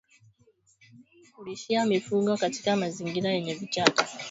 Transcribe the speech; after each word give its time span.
Kulishia 1.35 1.85
mifugo 1.85 2.37
katika 2.37 2.75
mazingira 2.75 3.29
yenye 3.31 3.53
vichaka 3.53 4.07